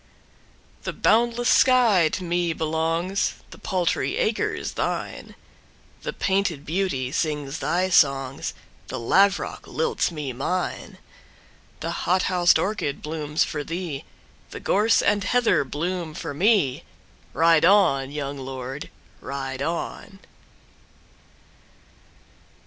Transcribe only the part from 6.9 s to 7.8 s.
sings